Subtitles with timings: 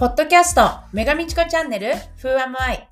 [0.00, 0.62] ポッドキャスト、
[0.94, 1.88] メガミチコチャンネル、
[2.22, 2.88] Who Am I?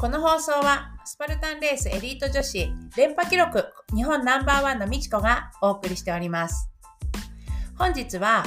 [0.00, 3.62] この放送は、スパルタンレースエリート女子、連覇記録
[3.94, 6.70] 日本ナンバーワンのミチコがお送りしております。
[7.76, 8.42] 本日は、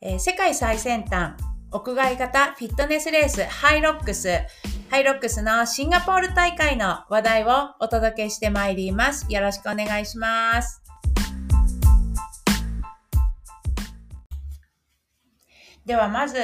[0.00, 1.34] えー、世界最先端、
[1.70, 9.32] 屋外型フィットネスレース、 HYROX、HYROX のシンガポール大会の話題をお届けしてまいります。
[9.32, 10.82] よろしくお願いします。
[15.86, 16.36] ではまず、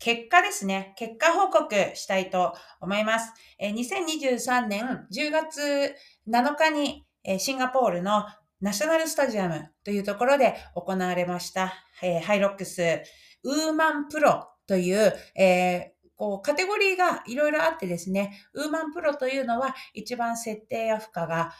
[0.00, 0.92] 結果ですね。
[0.96, 3.32] 結果報告したいと思います。
[3.60, 5.94] 2023年10月
[6.28, 7.06] 7日に
[7.38, 8.24] シンガポールの
[8.60, 21.52] ナショナルスタジアムというところで行われましたえ、 HYROX Woman Pro という、えーこう、カテゴリーがいろいろあってですね、 Woman Pro というのは一番設定や負荷が、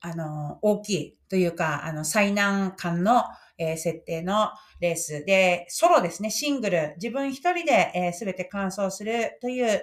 [0.00, 3.22] あの、大きいというか、あの、最難関の、
[3.60, 9.82] え、設定のレースで、ソロですね、シングル、自分一人で、えー、全て完走するという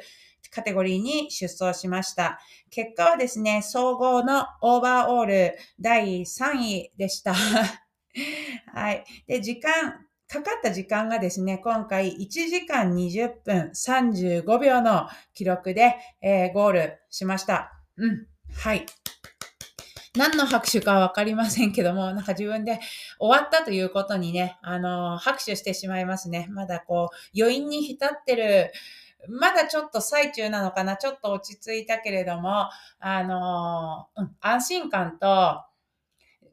[0.49, 2.39] カテゴリーに出走しました。
[2.71, 7.35] 結果はですね、総合のオーバーオール第3位でした。
[8.73, 9.03] はい。
[9.27, 17.71] で、時間、かかった時間がですね、今回1時間20分35秒の記録で、えー、ゴールしました。
[17.95, 18.27] うん。
[18.55, 18.85] はい。
[20.17, 22.79] 何の拍手かわかりませんけども、 なんか自分で
[23.19, 26.47] 終わったということにね、あの、拍手してしまいますね。
[26.49, 28.71] まだこう、余韻に浸ってる、
[29.29, 35.63] まだちょっと最中なのかな、ちょっと落ち着いたけれども、あの、うん、安心感と、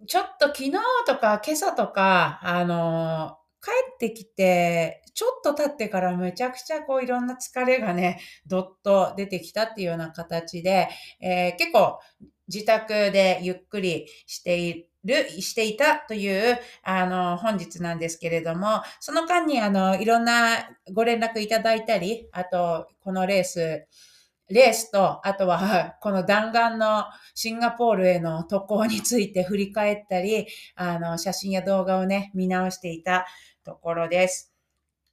[0.07, 0.73] ちょっと昨日
[1.07, 10.89] とか今朝とか、あの、帰ってきて、ちょっと経ってからめちゃくちゃこういろんな疲れがね、どっと出てきたっていうような形で、
[11.21, 11.99] えー、結構
[12.49, 23.87] 自宅でゆっくりしている、していたという、あの、本日なんですけれども、その間に、あの、いろんなご連絡いただいたり、あと、このレース、
[24.49, 27.05] レースと、あとは、 この弾丸の
[27.35, 33.27] シンガポールへの渡航について 振り返ったり、あの、写真や動画をね、見直していた
[33.65, 34.53] ところです。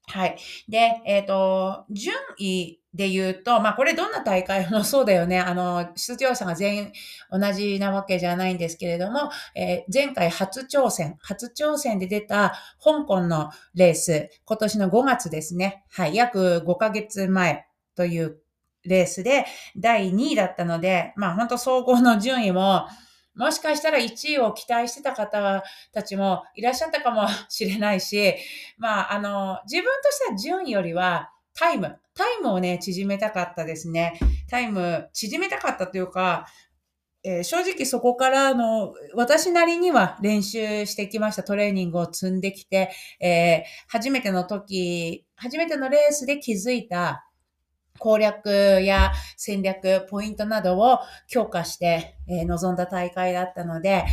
[0.07, 0.37] はい。
[0.67, 5.39] で、えっ、ー、と、順位で言うと、まあこれどんな大会 もそうだよね。
[5.39, 6.93] あの、出場者が全員
[7.31, 12.53] 同じなわけじゃないんですけれども、えー、前回初挑戦、初挑戦で出た
[12.83, 15.83] 香港のレース、今年の5月ですね。
[15.89, 16.15] はい。
[16.15, 17.65] 約5ヶ月前
[17.95, 18.37] という
[18.83, 19.45] レースで
[19.77, 22.87] 第2位だったので、まあ本当総合の順位も、
[23.35, 25.63] もしかしたら1位を期待してた方
[25.93, 28.35] たちもいらっしゃったかも しれないし、
[28.77, 34.19] まあ、あの、自分としては順位よりはタイム、タイムをね、縮めたかったですね。
[34.49, 36.47] タイム、縮めたかったというか、
[37.23, 41.43] えー、正直そこからの、私なりには練習してきました。
[41.43, 47.27] トレーニングを積んできて、えー、初めての時、初めてのレースで気づいた
[47.99, 48.49] 攻略
[48.81, 54.05] や戦略、ポイントなどを強化して、えー、臨んだ大会だったので、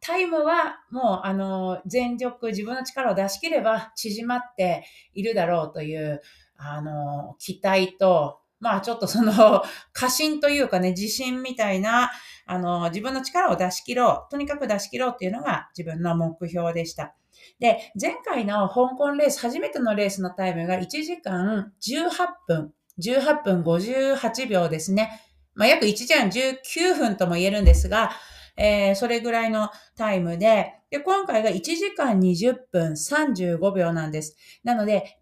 [0.00, 4.84] タイムはもう、あの、全力、自分の力を出し切れば縮まって
[5.14, 6.20] いるだろうという、
[6.58, 9.62] あの、期待と、まあちょっとその
[9.92, 12.10] 過信というかね、自信みたいな、
[12.46, 17.14] あの、自分の力を出し切ろう、とにかく出し切ろうっていうのが自分の目標でした。
[17.58, 22.10] で、前回の香港レース、初めてのレースのタイムが1時間18
[22.46, 25.20] 分18分58秒ですね。
[25.54, 28.10] まあ、約1時間19分とも言えるんですが、
[28.56, 34.36] えー、それぐらいのタイムで、で、今回が1時間20分35秒なんです。
[34.64, 35.18] なので、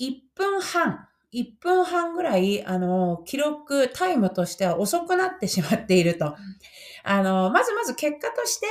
[0.00, 6.36] 1分半、1分半ぐらい、あの、記録、タイムとしては遅くなってしまっていると。
[7.04, 8.66] あの、まずまず結果として、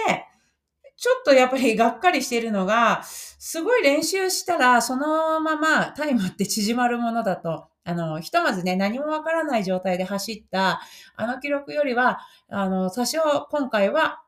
[0.98, 7.68] ちょっとやっぱりがっかりしているのが、すごい練習したら、そのままタイムって縮まるものだと。
[7.84, 10.82] あの、ひとまずね、何もわからない状態で走った、
[11.16, 12.20] あの記録よりは、
[12.50, 13.22] あの、多少
[13.52, 14.24] 今回は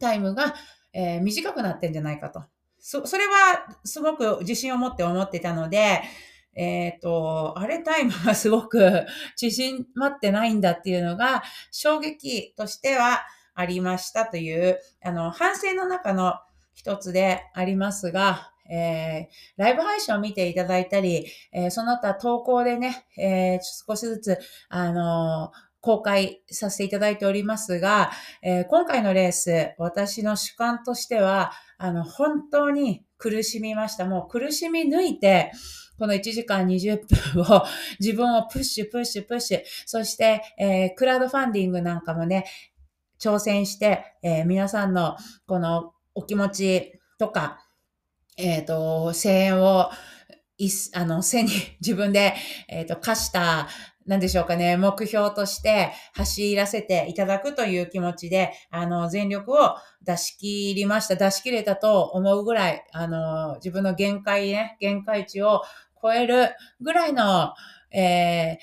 [0.00, 0.54] タイムが、
[0.92, 2.42] えー、短くなってんじゃないかと。
[2.82, 6.02] そ、それはすごく自信を持って思ってたので、
[6.54, 9.06] えっ、ー、と、あれタイムがすごく
[9.38, 13.22] 縮まってないんだっていうのが衝撃としては
[13.54, 16.34] ありましたという、あの、反省の中の
[16.74, 24.38] 一つでありますが、えー、ライブ配信を見ていただいたり、えー、その他投稿でね、えー、少しずつ、
[24.68, 25.52] あの
[25.82, 34.06] 公開させていただいておりますが、え今回のレース、私の主観としては、あの、本当に苦しみました。
[34.06, 35.50] もう苦しみ抜いて、
[35.98, 37.00] この1時間20
[37.34, 37.64] 分を
[37.98, 42.46] 自分をプッシュ、プッシュ、プッシュ、そして、えクラウドファンディングなんかもね、
[43.20, 47.58] 挑戦して、え皆さんのこのお気持ちとか、
[48.36, 49.90] えっ、ー、と、声援を
[50.94, 51.50] あの、背に
[51.80, 52.34] 自分で、
[52.68, 53.68] えっ、ー、と、課した、
[54.06, 61.16] なんでしょうかね、目標として走らせていただくという気持ちで、あの、全力を出し切りました。
[61.16, 65.62] 出し切れたと思うぐらい、あの、自分の限界ね、限界値を
[66.02, 66.50] 超える
[66.80, 67.54] ぐらいの、
[67.92, 68.56] えー、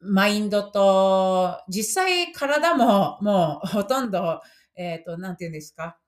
[0.00, 4.40] マインドと、実際体ももうほとんど、
[4.76, 5.98] えっ、ー、と、なんて言うんですか、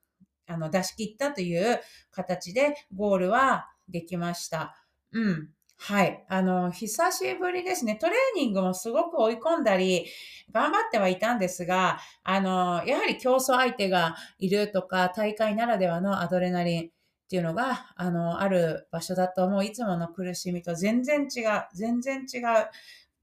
[0.46, 1.80] あの、出し切ったという
[2.10, 4.74] 形でゴールはできました。
[5.12, 5.57] うん。
[5.80, 6.24] はい。
[6.28, 7.96] あの、久しぶりですね。
[7.96, 10.06] トレーニングもすごく追い込んだり、
[10.52, 16.90] 頑張ってはいたんですが、あの、やはり競争相手がいるとか、大会ならではのアドレナリンっ
[17.30, 22.42] ていうのが、あの、ある場所だと、もういつもの苦しみと全然違う、全然違う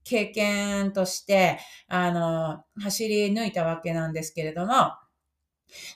[0.04, 1.58] 経験として、
[1.88, 4.92] あの、走り抜いたわけなんですけれども、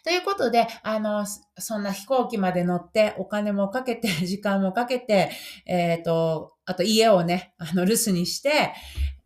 [0.04, 1.24] ということで、あの、
[1.58, 5.30] そんな飛行機まで乗って、お金もかけて、時間もかけて、
[5.66, 8.72] えっ、ー、と、あと家をね、あの、留守にして、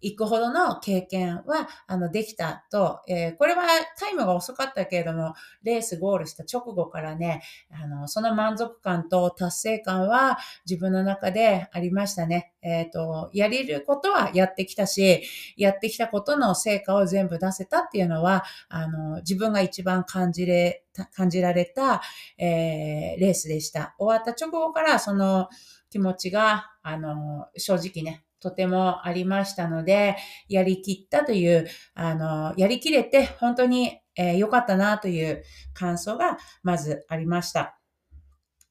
[0.04, 3.62] 行くほどの経験は、あの、できたと、えー、これは
[3.98, 12.52] タイムが遅かったけれども、レースゴールした直後からね、あの、その満足感と達成感は自分の中でありましたね。
[12.60, 15.22] えっ、ー、と、やれることはやってきたし、
[15.56, 20.84] やってきたことの成果を全部出せたっていうのは、あの、自分が一番感じれ、
[21.14, 22.02] 感じられた、
[22.38, 23.94] えー、レースでした。
[23.98, 25.48] 終わった直後からその
[25.90, 30.16] 気持ちが、あの、正直ね、とてもありましたので、
[30.48, 35.42] やりきったという、あの、やりきれて本当に良、えー、かったなという
[35.72, 37.78] 感想がまずありました。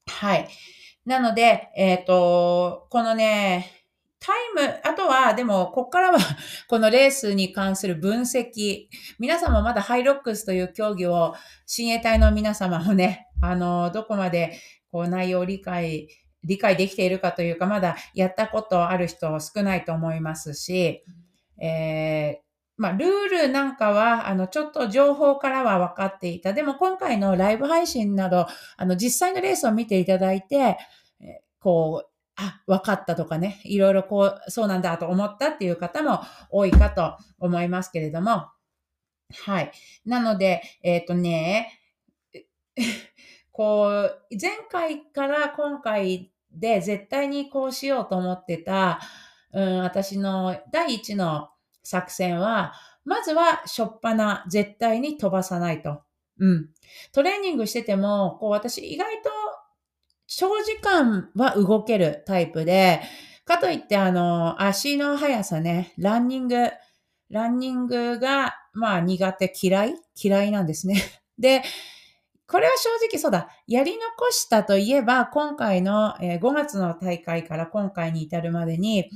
[0.06, 0.48] はい。
[1.04, 3.70] なので、えっ、ー、と、このね、
[4.20, 6.18] タイム、あとは、でも、こっからは、
[6.68, 8.86] このレースに関する分析。
[9.18, 11.34] 皆さんもまだハイロックスという競技を、
[11.66, 14.58] 親衛隊の皆様もね、あの、どこまで、
[14.90, 16.08] こう、内容を理解
[16.44, 21.02] 理解できているかというか、まだやったことある人少ないと思いますし、
[21.58, 22.44] えー
[22.76, 23.08] まあ、ルー
[23.46, 26.52] ルなんかは、あの、ちょっと情報からは分かっていた。
[26.52, 28.46] でも今回のライブ配信など、
[28.76, 30.76] あの、実際のレースを見ていただいて、
[31.60, 36.20] こう、あ、分かったとかね、いろいろこう、そうなんだと思ったっていう方も
[36.50, 38.48] 多いかと思いますけれども、
[39.44, 39.72] はい。
[40.04, 41.80] なので、えっ、ー、とね、
[43.52, 49.00] こう、前回から今回で、絶対にこうしようと思ってた、
[49.52, 51.50] うん、私の第一の
[51.82, 52.74] 作戦は、
[53.04, 56.02] まずは、しょっぱな、絶対に飛ばさないと。
[56.38, 56.70] うん。
[57.12, 59.30] トレーニングしてても、こう、私意外と
[60.26, 63.00] 長時間は動けるタイプで、
[63.44, 66.70] かといって、あの、足の速さね、ランニング、
[67.30, 71.02] ランニングが、まあ苦手、嫌い嫌いなんですね。
[71.38, 71.62] で、
[72.46, 73.48] これは正直そうだ。
[73.66, 79.08] やり残したといえば、今回の、え5月の大会から今回に至るまでに、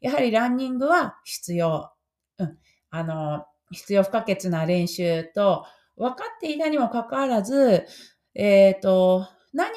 [0.00, 1.90] やはりランニングは必要。
[2.38, 2.58] うん。
[2.90, 5.64] あの、必要不可欠な練習と、
[5.96, 7.86] 分かっていたにもかかわらず、
[8.34, 9.70] えっ、ー、と、何、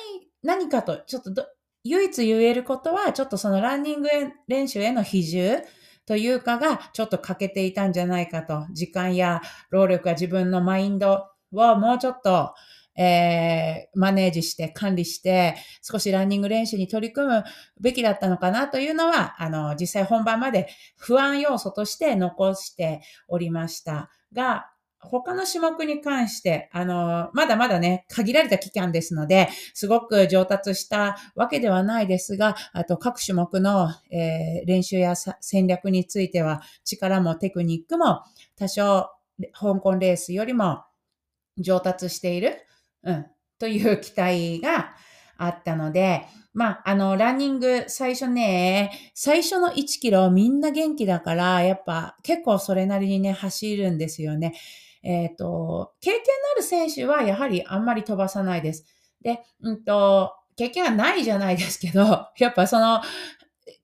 [0.43, 1.47] 何かと、ちょっと
[1.83, 4.09] 唯一言えることは、ちょっとそのランニング
[4.47, 5.61] 練習への比重
[6.05, 8.67] というかが、ちょっと欠けていたんじゃないかと。
[8.73, 12.53] 時間や労力や自分のマインドをもうちょっと、
[13.01, 17.43] えー、マネージして管理して、少しランニング練習に取り組む
[17.79, 24.69] べきだったのかなというのは、あの、実際本番まで不安要素として残しておりましたが、
[24.99, 38.23] 他の種目に関して、あの、まだまだね、限られた期間ですので、すごく上達したわけではないですが、あと各種目の、えー、練習や戦略については、力もテクニックも
[38.57, 39.09] 多少、
[39.53, 40.83] 香港レースよりも
[41.57, 42.65] 上達している。
[43.03, 43.25] うん、
[43.59, 44.95] という期待が
[45.37, 54.53] あったので、まあ、あの、ランニング最初ね、最初の1キロみんな元気だから、やっぱ結構それなりにね、走るんですよね。
[55.03, 58.85] えっ、ー、と、経験のある選手はやはりあんまり飛ばさないです。
[59.21, 63.01] で、うんと、経験はないじゃないですけど、 やっぱその、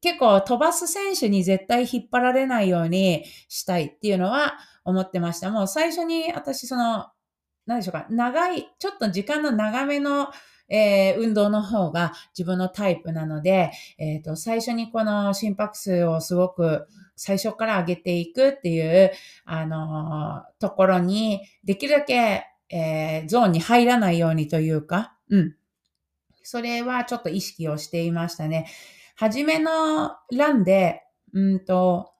[0.01, 5.49] 結構飛ばす選手に絶対引っ張られないようにしたいっていうのは思ってました。
[5.51, 7.07] もう最初に私その
[7.65, 10.29] 何でしょうか、長い、ちょっと時間の長めの、
[10.67, 19.11] えー、運動の方が自分のタイプなので、えっ、ー、と、最初にこの心拍数をすごく最初から上げていくっていう、
[19.45, 25.55] あのー、ところに、できるだけ、えー、ゾーンに入らないようにというか、うん。
[26.43, 28.67] それはちょっと意識をしていましたね。
[29.15, 31.03] はじめのランで、
[31.33, 32.14] うんと、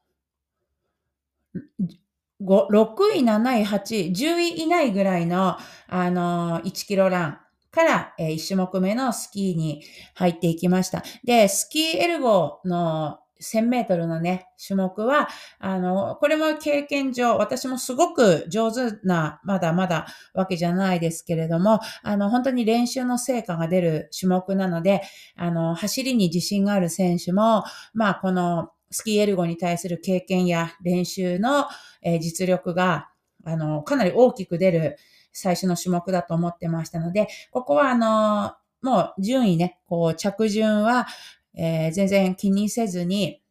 [2.42, 7.40] 6位、7位、8位、10位以内ぐらいの、あの、1キロラン
[7.72, 9.84] から、え1種目目のスキーに
[10.16, 11.04] 入っていきました。
[11.24, 15.28] で、スキーエルゴの1000メートルのね、種目は、
[15.60, 25.02] あの、これも経験上、私もすごく上手な、まだまだわけじゃないですけれども、あの、本当に練習の成果が出る種目なので、
[25.36, 27.64] あの、走りに自信がある選手も、
[27.94, 31.66] まあ、このスキーエルゴに対する経験や練習の、
[32.02, 33.10] え、実力が、
[33.44, 34.98] あの、かなり大きく出る
[35.34, 41.08] 最初の種目だと思ってましたので、ここはあの、もう順位ね、こう着順は、
[41.56, 43.42] えー、全然気にせずに、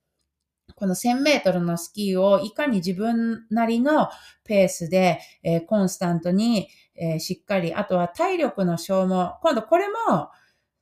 [0.77, 4.09] この1000メートルのスキーをいかに自分なりの
[4.45, 9.35] ペースで、えー、コンスタントに、えー、しっかり、あとは体力の消耗。
[9.43, 10.31] 今度これも、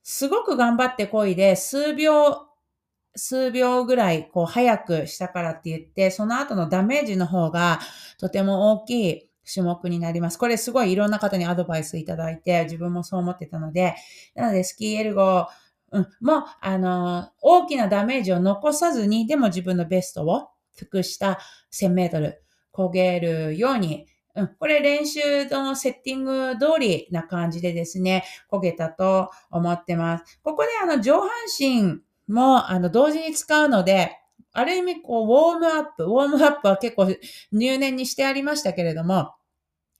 [0.03, 2.47] すごく頑張ってこいで、数秒、
[3.15, 7.79] 数秒ぐらい、こう、早くしたからって言って、その後のダメージの方が
[8.19, 10.37] とても大きい種目になります。
[10.37, 13.95] これすごいいろんな方にアドバイスいただいて、自分もそう思ってたので、
[14.35, 15.47] なのでスキーエルゴ、
[15.91, 21.39] うん、もう、あの、大きなダメージを残さずに、でも自分のベストを尽くした
[21.71, 22.41] 1000メートル
[22.73, 30.39] 焦げるように、うん、これ練習のセッティング通りな感じでですね、焦げたと思ってます。
[30.41, 31.29] ここであの上半
[31.59, 34.17] 身もあの同時に使うので、
[34.51, 37.07] ある意味こうウォームアップ、ウォームアップは結構
[37.51, 39.31] 入念にしてありましたけれども、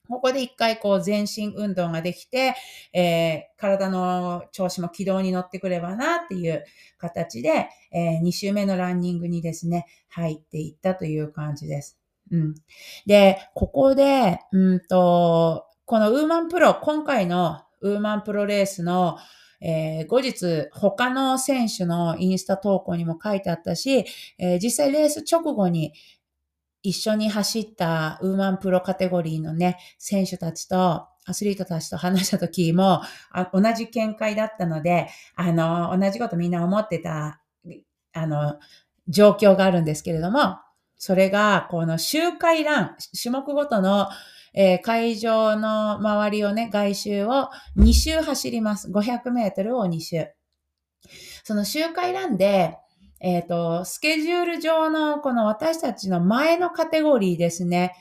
[0.08, 2.54] ここで一回こう全身運動ができて、
[2.92, 6.64] えー、体の調子も軌道に乗ってくればなっていう
[6.98, 11.98] 形で、えー、2週目のランニングにですね、入っていったという感じです。
[12.30, 12.54] うん。
[13.06, 19.16] で、ここで、うんと、このウーマンプロ、今回のウーマンプロレースの、
[19.60, 24.04] えー、後日、他の選手のインスタ投稿にも書いてあったし、
[24.38, 25.92] えー、実際レース直後に、
[26.82, 37.40] 一緒に走ったウーマンプロカテゴリーのね、選手たちと、アスリートたちと話した時も、あ同じ見解だったので、あの、同じことみんな思ってた、
[38.12, 38.58] あの、
[39.08, 40.58] 状況があるんですけれども、
[40.98, 44.08] それが、この周回ラン、種目ごとの、
[44.54, 48.90] えー、会場の周りをね、外周を2周走ります。
[48.90, 50.28] 500メートルを2周。
[51.42, 52.78] その周回ランで、
[53.20, 57.94] えっ、ー、と、スケジュール上のこの私たちの前のカテゴリーですね。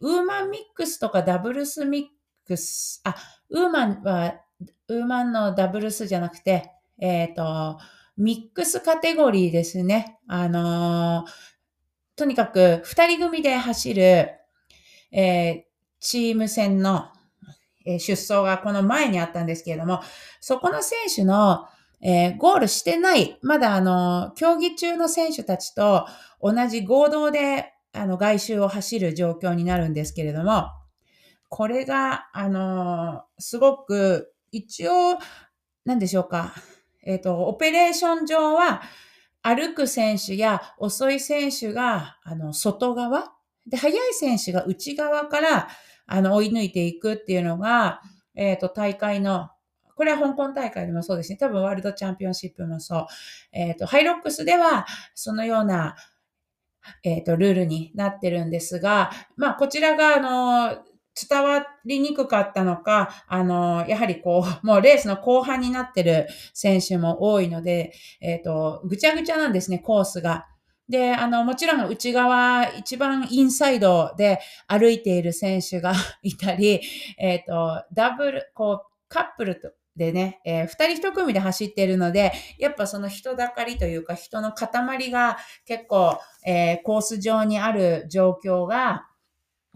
[0.00, 2.02] ウーマンミックスとかダブルスミッ
[2.46, 3.14] クス、あ、
[3.50, 4.34] ウーマンは、
[4.88, 7.78] ウーマンのダブルスじゃなくて、えっ、ー、と、
[8.16, 10.18] ミックスカテゴリーですね。
[10.26, 11.30] あのー、
[12.16, 14.30] とにかく二人組で走る、
[15.18, 15.62] えー、
[16.00, 17.06] チーム戦の、
[17.84, 20.00] え出走がこの前にあったんですけれども、
[20.40, 21.66] そこの選手の
[22.02, 26.06] えー、ゴールしてない、まだあの、競技中の選手たちと
[26.42, 30.68] 同じ合同で、あの、外周を走る状況になるんですけれども、
[31.48, 35.18] これが、あのすごく、一応、
[35.84, 36.52] 何でしょうか。
[37.02, 38.82] えっ、ー、と、オペレーション上は、
[39.42, 43.32] 歩く選手や遅い選手が、あの、外側
[43.66, 45.68] で、速い選手が内側から、
[46.06, 48.00] あの、追い抜いていくっていうのが、
[48.34, 49.50] えっ、ー、と、大会の
[49.96, 51.38] これは香港大会でもそうですね。
[51.38, 53.06] 多分ワールドチャンピオンシップもそう。
[53.50, 55.96] えっ、ー、と、ハイロックスでは、そのような、
[57.02, 60.76] えっ、ー、と、ルールになってるんですが、まあ、こちらが、あの、
[61.18, 70.46] 伝わりにくかったのか、あの、やはりこう、もうレースの後半になってる選手も多いので、えっ、と、ぐちゃぐちゃなんですね、コースが。
[70.88, 74.38] で、あの、もちろん内側、一番インサイドで
[74.68, 76.80] 歩いている選手が いたり、
[77.18, 89.08] えっ、ー、と、ダブル、こう、カップルと、でね、えー、二人一組で走ってるので、やっぱその人だかりというか人の塊が結構、えー、コース上にある状況が、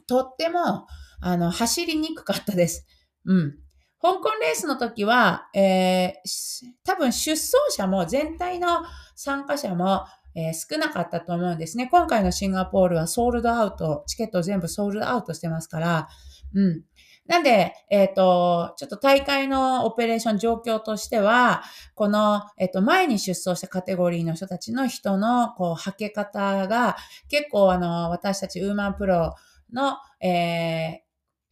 [0.06, 0.86] とっても、
[1.22, 2.86] あの、走りにくかったです。
[3.24, 3.58] うん。
[4.02, 8.82] 香港レースの時は、えー、多分出走者も全体の
[9.14, 11.88] 参加者も、えー、少なかったと思うんですね。
[11.90, 16.08] 今回のシンガポールはソールドアウト、チケット全部ソールドアウトしてますから、
[16.54, 16.82] うん。
[17.26, 21.62] なんで、えっ、ー、と、ちょっと大会のオペレーション状況としては、
[21.94, 26.96] この、えっ、ー、と、前に出走したカテゴリーの人たちの人の、こう、履け方が、
[27.28, 29.36] 結構、あの、私たちウーマンプロ
[29.72, 31.02] の、え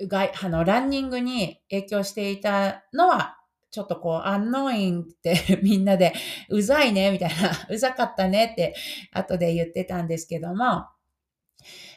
[0.01, 3.38] ー、があの、ランニングに影響していたのは、
[3.71, 6.13] ちょっとこう、アンノインって みんなで、
[6.49, 8.75] うざいね、みたいな、 うざかったねって、
[9.13, 10.87] 後で言ってたんですけども、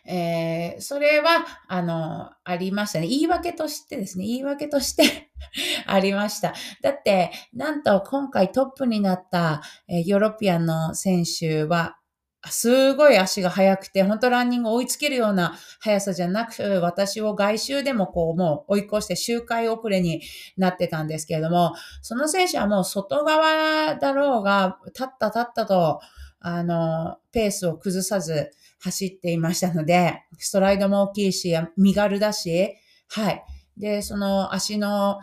[0.05, 3.07] えー、それは、あの、ありましたね。
[3.07, 5.31] 言い訳としてですね、言い訳として
[5.85, 6.53] ありました。
[6.81, 12.00] だって、なんと今回トップになった、えー、ヨーロピアンの選手は、
[12.49, 20.21] すごい足が速くて、本当ランニング追いつけるような速さじゃなく、私を外周でもこう、もう追い越して周回遅れに
[20.57, 25.99] なってたんですけれども、その選手はもう外側だろうが、立った立ったと、
[26.39, 32.73] あの、ペースを崩さず走っていましたので、ストライドも大きいし、身軽だし、
[33.09, 33.43] はい。
[33.77, 35.19] で、その足の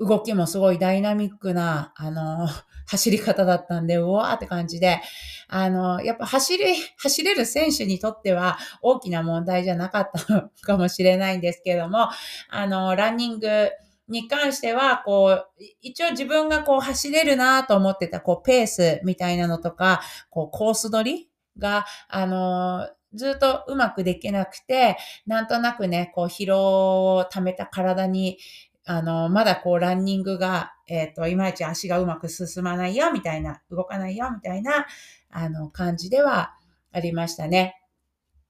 [0.00, 2.48] 動きもすごいダイナミックな、あの、
[2.92, 5.00] 走り方だったんで、うわーって感じで、
[5.48, 12.10] あの、やっぱ走り、走れる選手にとっては大きな問題じゃなかったの かもしれないんですけども、
[12.50, 13.70] あの、ランニング
[14.08, 15.48] に関しては、こう、
[15.80, 28.38] 一応自分がこう走れるなと思ってた、こう、ペースみたいなのとか、こう、コース取りが、あの、ずっとうまくできなくて、なんとなくね、こう疲労を溜めた体に
[28.84, 34.86] あの、まだこうランニングが、えっ、ー、と、いまいち足がうまく進まないよ、みたいな、動かないよ、みたいな、
[35.30, 36.54] あの、感じでは
[36.92, 37.80] ありましたね。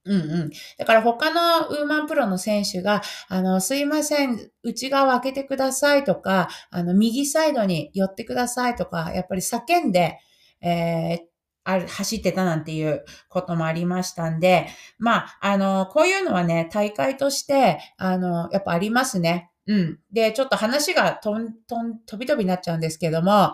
[0.05, 0.51] うんうん。
[0.77, 10.19] だから他のウーマンプロの選手が、あの、すいません、内側開けてくださいとか、あの、右サイドに寄ってくださいとか、やっぱり叫んで、
[10.61, 11.19] えー、
[11.63, 14.67] ある、走ってたなんていうこともありましたんで、
[14.99, 19.51] まあ、あの、こういうのはね、大会として、あの、やっぱありますね。
[19.66, 19.99] うん。
[20.12, 23.52] で、ちょっと話がとん、とん、飛び飛びになっちゃうんですけども、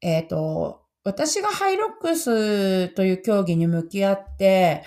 [0.00, 4.84] えっ、ー、と、私がハイロックスという競技に向き合って、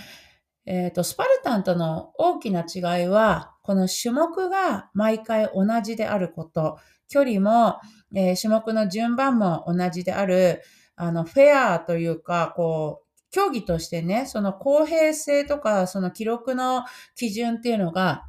[0.65, 6.77] えっ、ー、と、スパルタンとの大きな違いは、この種目が毎回同じであること、
[7.08, 7.79] 距離も、
[8.15, 10.62] えー、種目の順番も同じである、
[10.96, 18.24] あの、フェアというか、こう、競技としてね、その公平性とか、その記録の基準っていうのが、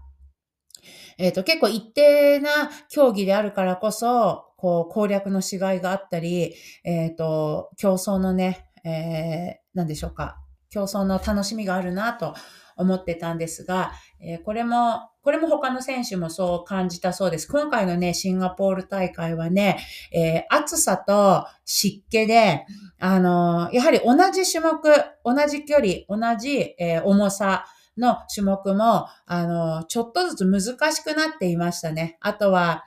[1.19, 10.39] えっ、ー、と、結構一定な競技であるからこそ、こう、攻略のしがいがあったり、えっ、ー、と、競争のね、えー、何でしょうか。
[10.71, 12.35] 競争の楽しみがあるなと
[12.77, 17.49] 思ってたんですが、えー、これも、これも他の選手もそう感じたそうです。
[17.49, 19.79] 今回のね、シンガポール大会はね、
[20.13, 22.65] えー、暑さと湿気で、
[22.99, 24.79] あのー、やはり同じ種目、
[25.25, 27.65] 同じ距離、同じ、え、重さ、
[27.97, 32.19] の種目も、あの、ちょっとずつ難しくなっていましたね。
[32.21, 32.85] あとは、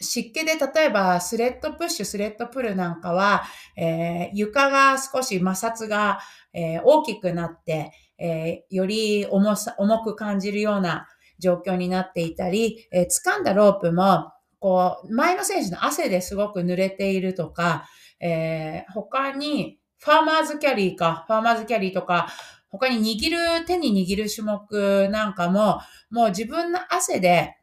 [0.00, 3.42] 湿気で例えばスレッドプッシュ、スレッドプルなんかは、
[3.76, 6.20] えー、床が少し摩擦が、
[6.52, 17.84] えー、大きくなって、えー、より重さ、重く感じるような状況になっていたり、え掴んだロープも、こう、前の選手の汗ですごく濡れているとか、
[18.20, 22.28] え他に、ファーマーズキャリーか、ファーマーズキャリーとか、
[22.70, 27.56] 他に握る、手に握る種目なんかも、もう自分の汗で、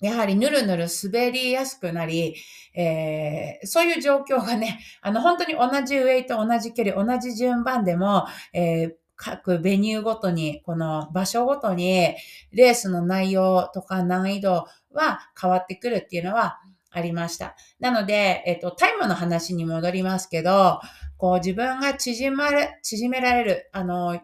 [0.00, 2.34] やはりぬるぬる滑りやすくなり、
[2.74, 12.14] えー、そういう状況がね、あの、本当に同じウェイト、同じ距離、同じ順番でも、えー、各ベニューごとに、この場所ごとに、
[12.52, 16.58] レースの内容とか難易度は変わってくるっていうのは
[16.90, 17.56] ありました。
[17.78, 20.80] なので、えっと、タイムの話に戻りますけど、
[21.16, 24.20] こう自分が縮まれ、縮められる、あの、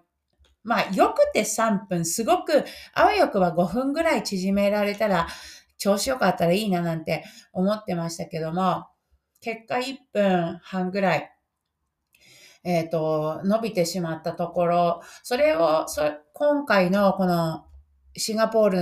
[0.62, 5.27] まあ、よくて3分、すごく、あわよくは5分ぐらい縮められたら、
[5.79, 8.87] 調子よかったらいいななんて思ってましたけども、
[9.40, 11.33] 結果1分半ぐらい、
[12.62, 16.03] えっ、ー、と、伸びてしまったところ、それを、そ
[16.35, 17.64] 今回のこの
[18.16, 18.79] シンガポール、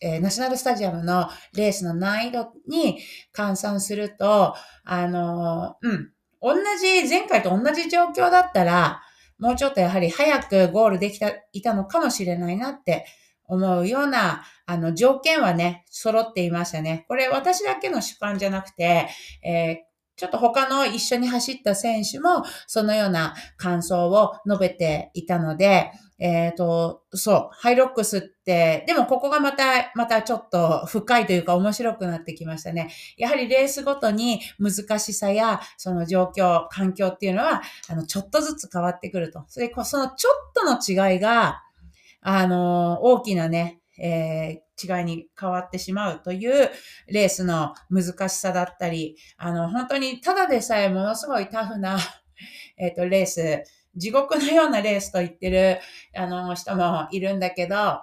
[0.00, 2.98] えー、ナショナルスタジアムのレースの難易度に
[3.34, 9.02] 換算すると、あの、うん、同じ、前回と同じ状況だったら、
[9.38, 13.06] もうちょっとやはり早くゴールできた、いたのかもしれないなって
[13.44, 17.04] 思うような、あの、条件はね、揃っていましたね。
[17.08, 19.08] これ私だけの主観じゃなくて、
[19.42, 32.90] えーちょっと他の一緒に走った選手もそのような感想を述べていたので、えっ、ー、と、そう、ハイロックスって、でもここがまた、またちょっと深いというか面白くなってきましたね。
[33.16, 39.44] やはりレースごとに難しさや、その状況、環境っていうのは、あの、ちょっとずつ変わってくると。
[39.46, 41.62] それで、そのちょっとの違いが、
[42.20, 46.70] あの、大きなね、えー、違いに変わってしまうという
[47.08, 51.98] レースの難しさだったり、あの、本当にただでさえものすごいタフな、
[52.76, 53.62] えっ、ー、と、レース、
[53.96, 55.80] 地獄のようなレースと言ってる、
[56.14, 58.00] あの、人もいるんだけど、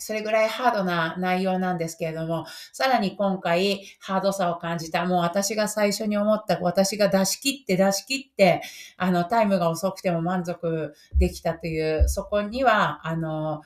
[0.00, 5.04] それぐらいハードな内容なんですけれども、さらに今回ハードさを感じた。
[5.04, 8.62] もう私が最初に思った、私が出し切って出し切って、
[8.96, 13.62] あの、タイムが遅くても満足できたという、そこには、あの、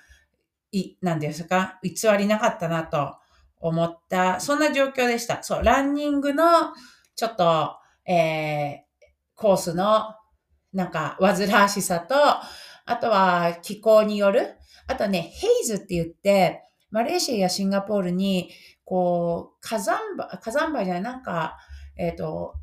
[0.73, 3.17] い、なんですか、偽りなかったなと
[3.61, 5.43] 思った、そんな状況でした。
[5.43, 6.45] そう、ランニングの、
[7.15, 7.77] ちょっと、
[8.07, 8.81] えー、
[9.35, 10.15] コースの
[10.73, 12.15] なんか、煩わしさと、
[12.85, 14.57] あとは気候による、
[14.87, 18.51] あとね、ヘイズって言って、マレーシアやシンガポールに、
[18.85, 21.57] こう、火山灰、火山灰じゃない、なんか、
[21.97, 22.55] えっ、ー、と、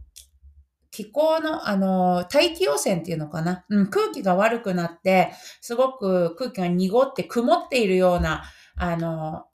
[0.92, 3.64] 気候の、あの、大気汚染っていうのかな？
[3.70, 8.44] うん、空気が悪くなって、すごく空気が濁って曇っているような、
[8.76, 9.46] あの、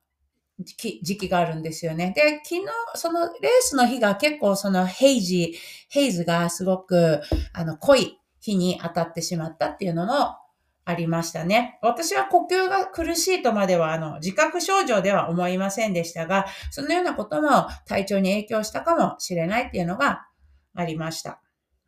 [0.58, 2.14] 時期があるんですよね。
[2.16, 2.66] で、昨日、
[2.96, 5.54] そのレースの日が結構そのヘイジ、
[5.90, 7.22] ヘイズがすごく、
[7.54, 10.38] あの、濃い日に当たってしまったっていうのも
[10.86, 11.80] ありましたね。
[11.82, 20.28] 私は呼吸が苦しいとまでは、あの、自覚症状では思いませんでしたが、そのようなことも体調に影響したかもしれないっていうのが
[20.76, 21.42] ありました。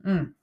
[0.03, 0.33] うん。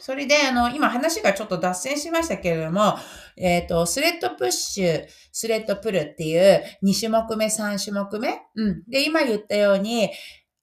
[0.00, 2.94] それで、あの、今話がちょっと脱線しましたけれども、
[3.36, 8.42] えっ、ー、と、スレッドプッシュ、スレッドプルっていう2種目目、3種目目？
[8.54, 8.84] うん。
[8.88, 10.10] で、今言ったように、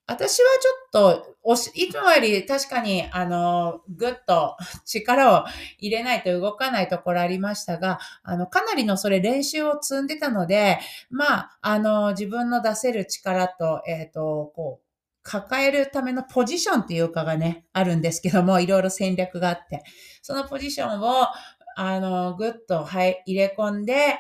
[0.07, 0.45] 私は
[0.91, 5.45] ちょっと、おし、いつもより確かに、あの、ぐっと 力を
[5.79, 14.85] 入れないと動かないところありましたが、あの、かなりのそれ練習を積んでたので、まあ、あの、自分の出せる力と、えっ、ー、と、こう、
[15.23, 19.83] 抱えるためのポジションっていうかがね、あるんですけども、いろいろ戦略があって、
[20.21, 21.27] そのポジションを、
[21.77, 24.19] あの、ぐっと、はい、入れ込んで、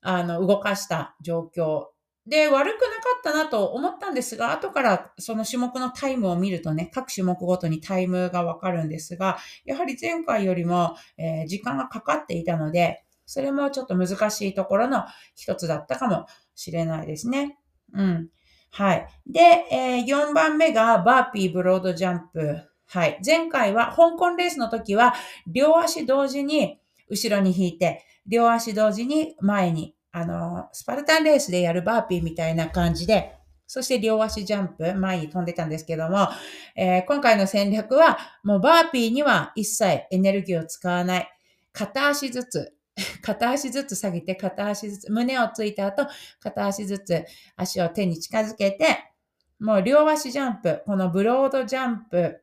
[0.00, 1.93] あの、動かした状況。
[2.26, 17.58] で、悪くなかったなと思ったんですが、後からその種目のタイムを見るとね、各種目ごとにタイムがわかるんですが、やはり前回よりも、えー、時間がかかっていたので、それもちょっと難しいところの一つだったかもしれないですね。
[17.92, 18.28] うん。
[18.70, 19.06] はい。
[19.26, 22.58] で、えー、4番目が Burpee Broad Jump。
[22.86, 23.20] はい。
[23.24, 25.14] 前回は、香港レースの時は、
[25.46, 33.34] 両足同時に後ろに引いて、両足同時に前に、あの、スパルタンレースでやるバーピーみたいな感じで、
[33.66, 36.28] そして両足ジャンプ、前に飛んでたんですけども、
[36.76, 41.28] えー、今回の戦略は、もうバーピーには一切エネルギーを使わない。
[41.72, 42.72] 片足ずつ、
[43.22, 46.06] 片足ずつ下げて、片足ずつ、胸をついた後、
[46.38, 47.24] 片足ずつ
[47.56, 49.12] 足を手に近づけて、
[49.58, 52.40] もう両足ジャンプ、このブロードジャンプ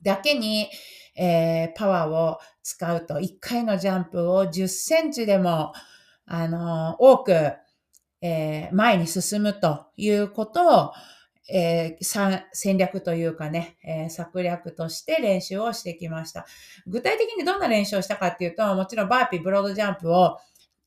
[0.00, 0.70] だけに、
[1.16, 5.72] えー、パワーを使うと、1回のジャンプを10センチでも、
[6.32, 7.32] あの、多く、
[8.22, 10.92] えー、前に進むということを、
[11.52, 16.46] えー、戦略というかね、えー、策略として練習をしてきました。
[16.86, 20.38] 具体的にどんな練習をしたかっていうと、もちろんバーピー、ブロードジャンプを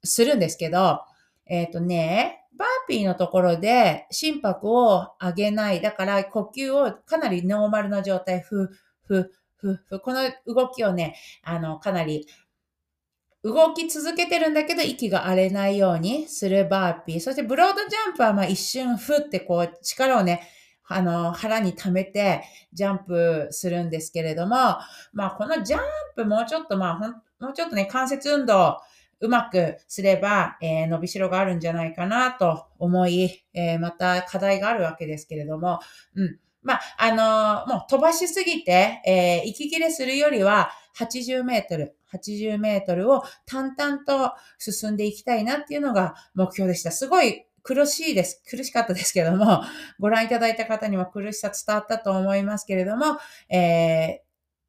[0.02, 1.02] するんですけど、
[1.46, 5.82] えっ、ー、とね、バーピーのところで心拍を上げない。
[5.82, 8.70] だから呼吸をかなりノーマルな状態、ふ、
[9.02, 10.00] ふ、ふ、ふ。
[10.00, 12.28] この動きをね、あの、かなり
[13.44, 17.20] 動き続けてるんだけど、息が荒れないようにするバーピー。
[17.20, 20.48] そしてブロードジャンプはまあ一瞬ふってこう力をね、
[20.88, 24.78] あの、腹に溜めてジャンプするんですけれども、
[25.12, 25.82] まあこのジャン
[26.16, 28.78] プもうちょっとまあほん、もうちょっとね、関節運動
[29.24, 35.80] うまくすれば、えー、伸びしろがあるんじゃないかなと思い、えー、また課題があるわけですけれども、
[36.16, 36.40] うん。
[36.62, 46.92] まあ、あのー、もう飛ばしすぎて、えー、息切れするよりは、80メートル、80メートルを淡々と進んでいきたいなっていうのが目標でした。
[46.92, 48.44] すごい苦しいです。
[48.50, 49.64] 苦しかったですけども、
[50.00, 53.18] ご覧いただいた方にも苦しさ伝わったと思いますけれども、
[53.50, 54.22] え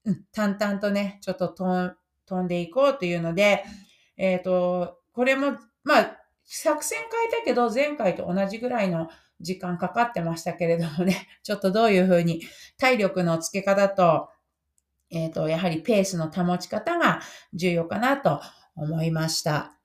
[0.06, 3.64] ー、淡々とね、ちょっと飛んでいこうというので、
[4.16, 9.08] えっ、ー、と、これも、まあ、作戦変えたけど、前回と同じぐらいの
[9.40, 12.42] 時間かかってましたけれどもね、ちょっとどういうふうに
[12.78, 14.28] 体力のつけ方と、
[15.10, 17.20] えっ、ー、と、やはりペースの保ち方が
[17.52, 18.40] 重要かなと
[18.76, 19.76] 思いました。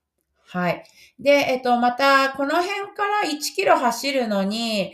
[0.47, 0.83] はい。
[1.19, 4.93] で、えっ、ー、と、また、この辺から1キロ走るのに、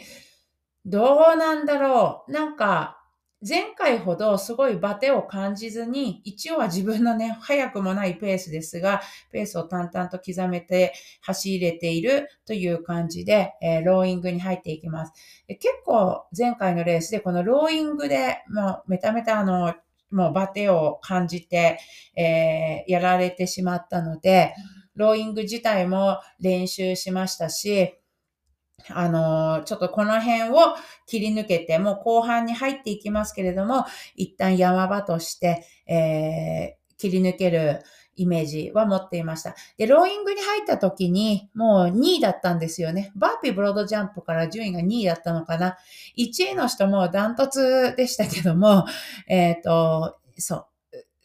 [0.86, 2.32] どうなんだろう。
[2.32, 3.02] なんか、
[3.48, 15.14] 前回ほどすごいバテを感じずに、一応は自分のね、早くもないペースですが、ペースを淡々と刻めて走れているという感じで、えー、ローイングに入っていきます。
[15.48, 19.76] 結構前回のレースでこのローイングで、もうメタメタあの、
[20.12, 21.80] もうバテを感じて、
[22.16, 24.54] えー、やられてしまったので、
[24.96, 27.96] ローイング自体も練習しましたし、
[28.90, 30.76] あの、ちょっとこの辺を
[31.08, 37.82] 切り抜けて、もう後半に入っていきますけれども、一旦山場として、えー、切り抜ける
[38.16, 39.56] イメージは持っていました。
[39.78, 43.12] で、ローイングに入った時に、もう2位だったんですよね。
[43.16, 45.78] バーピーブロードジャンプから順位が2位だったのかな。
[46.18, 48.86] 1位の人もダントツでしたけども、
[49.28, 50.66] えっ、ー、と、そう。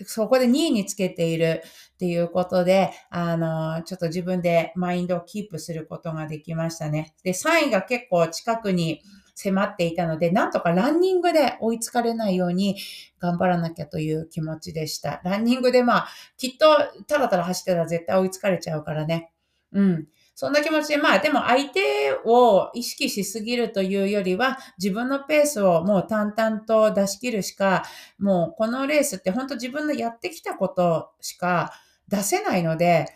[0.04, 1.62] そこで2位につけている
[1.94, 7.14] っていうことで、あの、ちょっと自分でマインドをキープすることができましたね。
[7.22, 9.02] で、3位が結構近くに
[9.34, 12.76] 迫っていたので、なんとかランニングで追いつかれないように
[13.18, 15.20] 頑張らなきゃという気持ちでした。
[15.24, 16.66] ランニングでまあ、きっと
[17.06, 19.32] ただただ走ってたら絶対追いつかれちゃうからね。
[19.72, 20.08] うん。
[20.34, 21.80] そんな気持ちで、まあでも相手
[22.24, 27.84] を意識しすぎるというよりは、自分のペースをもう淡々と出し切るしか、
[28.18, 31.72] もうこのレースって本当自分のやってきたことしか
[32.08, 33.06] 出せないので、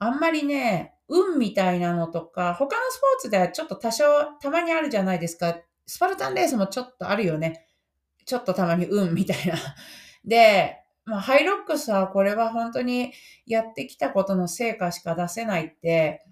[0.00, 4.04] あんまりね、運みたいなのとか、他のスポーツではちょっと多少
[4.40, 5.56] たまにあるじゃないですか。
[5.86, 7.66] スパルタンレースもちょっとあるよね。
[8.24, 9.54] ちょっとたまに運みたいな。
[10.24, 13.12] で、まあ、ハイロックスはこれは本当に
[13.44, 16.24] やってきたことの成果しか出せないって、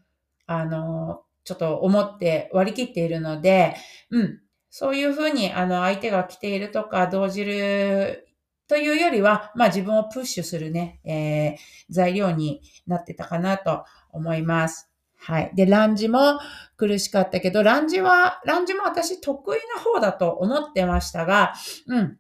[0.46, 3.74] あの、ちょっと思って割り切っているので、
[4.10, 4.40] うん。
[4.70, 8.28] そういうふうに、あの、相手が来ているとか、動じる
[8.70, 14.90] というよりは、まあ自分をプッシュするね、えー、材料になってたかなと思います。
[15.22, 15.50] はい。
[15.54, 16.38] で、ランジも
[16.76, 21.52] 苦しかったけど、ランジは、ランジも私得意な方だと思ってましたが、
[21.86, 22.18] うん。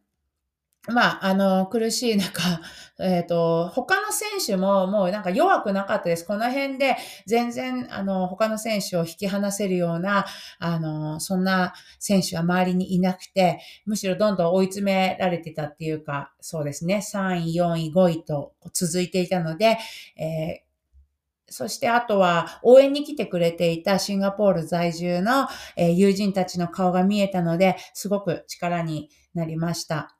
[0.88, 2.40] まあ、あの、苦しい中、
[2.98, 6.24] えっ、ー、と、他の選手ももうなんか弱くなかったです。
[6.24, 10.26] この辺で全然、あの、他の選手を引き離せるような、
[10.58, 19.78] あの、そんな選手は周りにいなくて、むしろどんどん追い詰められてたっていうか、そうですね、3位、4位、5位と続いていたので、
[20.16, 20.69] えー
[21.50, 30.16] そしてあとは応援に来てくれていたシンガポール在住の、え友人たちの顔が見えたので、すごく力になりました。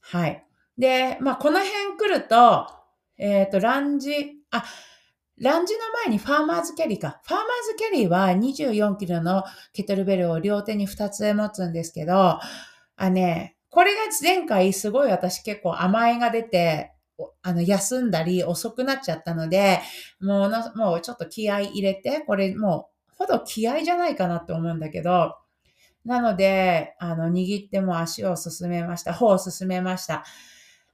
[0.00, 0.44] はい。
[0.76, 2.66] で、まあ、この辺来ると、
[3.16, 4.10] えっ、ー、と、ランジ、
[4.50, 4.64] あ、
[5.38, 7.20] ランジの前にファーマーズキャリーか。
[7.24, 9.42] ファーマーズキャリーは24キロの
[9.72, 12.38] ケトルベルを両手に2つ持つんですけど、
[12.96, 16.93] あね、これが前回すごい私結構甘えが出て、
[17.42, 19.80] あの、休んだり遅くなっちゃったので、
[20.20, 25.36] もうの、もうちょっと気合い入れて、これもう、ほど気合じゃないかなって思うんだけど、
[26.04, 29.14] なので、あの、握っても足を進めました。
[29.14, 30.24] 方を進めました。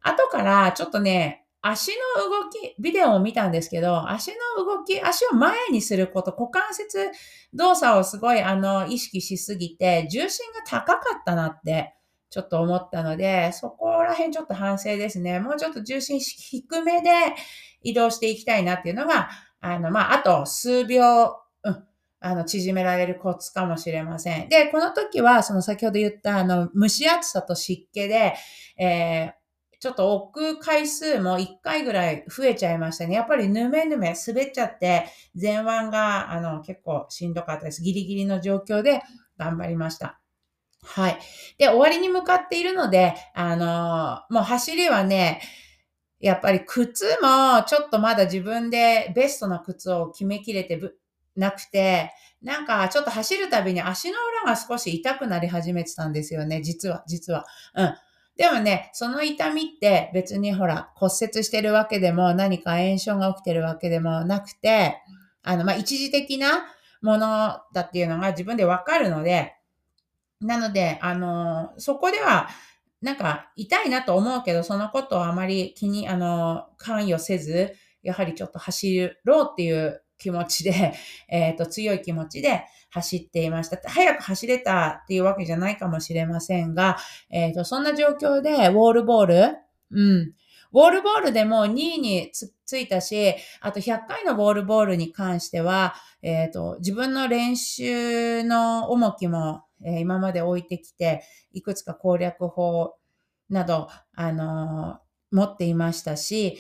[0.03, 7.11] 後からちょっとね、足の動き、ビデオを見たんですけど、足の動き、足を前にすること、股関節
[7.53, 11.95] 動作をすごい、あの、意識しすぎて、重心が高かったなって、
[12.31, 15.41] ちょっと思ったので、そこら辺ちょっと反省ですね。
[15.41, 17.11] もうちょっと重心低めで
[17.83, 19.29] 移動していきたいなっていうのが、
[19.61, 21.85] あの、まあ、あと数秒、うん、
[22.21, 24.49] あの、縮められるコツかもしれません。
[24.49, 28.35] で、この時は、その先ほど言った、あの、蒸し暑さと湿気で、
[28.79, 33.15] えー、ちょっと置く回数も1回ぐらい増えちゃいましたね。
[33.15, 37.83] やっぱりぬめぬめ滑っちゃって、前腕が、あの、結構しんどかったです。
[37.83, 39.03] ギリギリの状況で
[39.37, 40.21] 頑張りました。
[40.83, 41.19] はい。
[41.59, 45.41] で、終わりに向かっているので、あのもう走りはね、
[46.21, 50.81] やっぱり靴もちょっとまだ自分でベストな靴を決めきれて
[51.37, 52.13] なくて、
[52.43, 57.47] なんかちょっと走るたびに足の裏が少し痛くなり始めてたんですよね、実は、実は。
[57.75, 57.95] うん。
[58.37, 64.97] でもね、その痛みって別にほら骨折してるわけでも何か炎症が起きてるわけでもなくて、
[65.43, 66.65] あの、まあ、一時的な
[67.03, 69.55] ものだっていうのが自分でわかるので、
[70.41, 72.49] なので、あの、そこでは、
[73.03, 80.95] なんか痛いなと思うけど、そのことをあまり気に、あの、関与せず、やはりちょっと走ろうっていう気持ちで、
[81.29, 83.81] えっ、ー、と、強い気持ちで走っていました。
[83.89, 86.99] 早く走れたっていうわけじゃないかもしれませんが、
[87.31, 89.57] えっ、ー、と、そんな状況で、ウォールボール、
[89.91, 90.35] うん。
[90.73, 102.97] ウォールボールでも2位につついたし、あと100回のウォールボールに関しては、えっ、ー、と、自分の練習の重きも、え、今まで置いてきて、いくつか攻略法
[103.49, 106.59] など、あの、持っていましたし、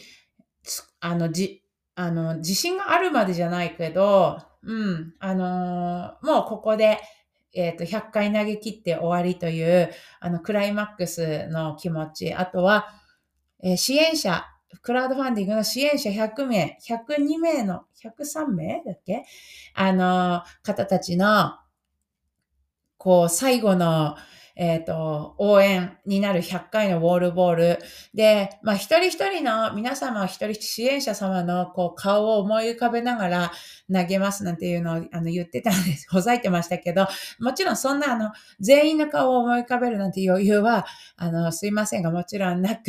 [1.00, 1.62] あの、じ、
[1.94, 7.00] あの、自信があるまでじゃないけど、うん、あの、もうここで、
[7.52, 12.88] えっ、ー、と、100回投げ切って終わりという、あの、クライマックスの気持ち、あとは、
[13.62, 14.44] えー、支援者、
[14.82, 19.24] クラウドファンディングの支援者100名、102名の、103名だっけ？
[19.74, 21.54] あの、方たちの、
[23.00, 24.14] こう、最後の、
[24.56, 27.78] えっ、ー、と、応援になる100回のウォールボール。
[28.12, 33.52] で、まあ、一人一人の皆様、一人支援者様のこう顔を思い浮かべながら
[33.90, 36.06] 投げますなんていうのをあの言ってたんです。
[36.12, 37.08] ほざいてましたけど、
[37.38, 40.84] もちろんそんなあの、全員の顔を思い浮かべるなんて余裕は、
[41.16, 42.82] あの、すいませんが、もちろんなく、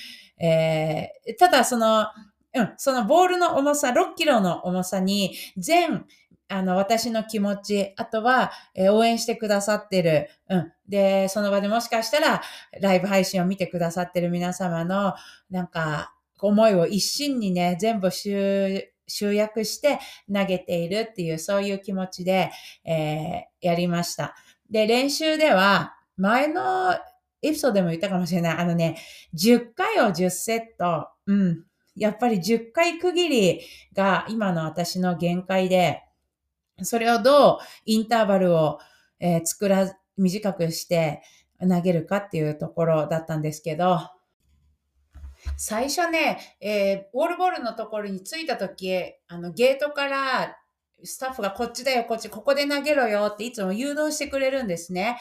[0.40, 2.06] えー、ただその、
[2.54, 6.06] うん、そのボールの重さ、6キロの重さに、全
[6.50, 10.72] あの、私の気持ち、あとは、えー、応援してくださってる、うん。
[10.88, 12.42] で、その場でもしかしたら、
[12.80, 15.14] ライブ配信を見てくださってる皆様の、
[15.48, 20.00] なんか、思いを一心にね、全部集、集約して
[20.32, 22.50] 投げているっていう、そういう気持ちで、
[22.84, 24.34] えー、やりました。
[24.68, 26.94] で、練習では、前の
[27.42, 28.56] エピソードでも言ったかもしれない。
[28.58, 28.96] あのね、
[29.34, 31.08] 10回を10セット。
[31.26, 31.64] うん。
[31.94, 33.60] やっぱり10回区切り
[33.94, 36.02] が今の私の限界で、
[36.82, 38.78] それをどうインターバルを、
[39.18, 41.22] えー、作ら、短くして
[41.60, 44.00] 投げるかっていうところだったんですけど、
[45.56, 50.56] 最初ね、えー、ウォールボールのところに着いた時、あの、ゲートから
[51.02, 55.18] スタッフがこっちだよ、こっち、ここで投げろよっていつも誘導してくれるんですね。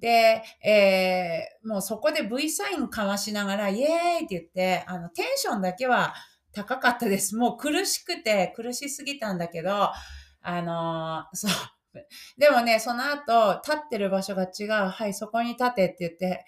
[0.00, 6.14] で、えー、もうそこで V サインかましながら、イエーイって言って、あの、テンションだけは
[6.52, 7.36] 高かったです。
[7.36, 9.90] もう苦しくて苦しすぎたんだけど、
[10.42, 11.50] あのー、そう。
[12.38, 14.88] でもね、その後、立ってる場所が違う。
[14.88, 16.44] はい、そこに立てって言って、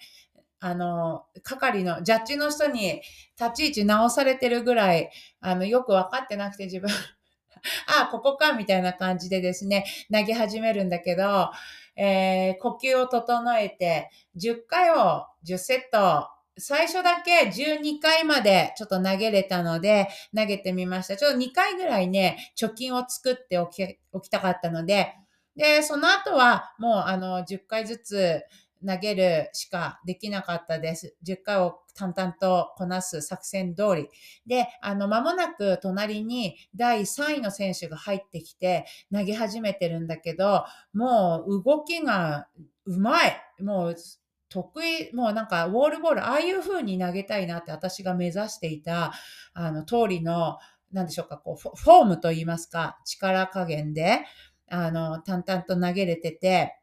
[0.59, 3.01] あの、係の、ジャッジの人に
[3.39, 6.89] 立ち位置直されてるぐらい、あの、よくわかってなくて自分
[7.99, 11.51] あ、ここか、みたいな感じでですね、投げ始めるんだけど、
[11.95, 21.17] えー、呼吸を整えて、10回を10セット、最初だけ12回までちょっと投げれたので、投げてみました。
[21.17, 25.15] ちょっと2回ぐらいね、貯金を作っておき、おきたかったので、
[25.55, 28.41] で、その後はもうあの10回ずつ
[28.85, 31.15] 投げるしかできなかったです。
[31.25, 34.09] 10回を淡々とこなす作戦通り。
[34.45, 42.47] で、あの、間もなく隣に第3位の選手が入ってきて投げ始めてるんだけど、もう動きが
[42.85, 43.41] うまい。
[43.59, 43.95] もう
[44.53, 49.13] 得意、もうなんかウォールボール、ああいう風に投げたいなって私が目指していた、
[49.53, 50.59] あの、通りの、
[50.91, 54.19] なんでしょうか、こう、フォームといいますか、力加減で、
[54.69, 56.77] あの、淡々と投げれてて、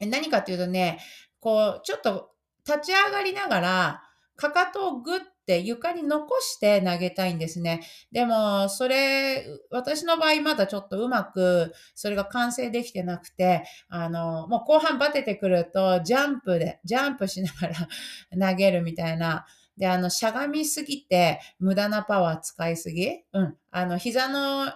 [0.00, 1.00] 何かっていうとね、
[1.40, 2.30] こう、ちょっと
[2.66, 4.02] 立ち上がりながら、
[4.38, 7.80] かかとをグッて床に残して投げたいんですね。
[8.12, 17.74] でも、それ、私の場合まだちょっとうまく、それが完成できてなくて、あの、もう後半バテてくると、ジャンプで、ジャンプしながら
[18.52, 19.44] 投げるみたいな。
[19.76, 23.08] で、あの、しゃがみすぎて、無駄なパワー使いすぎ？
[23.32, 23.56] うん。
[23.72, 24.72] あの、膝の、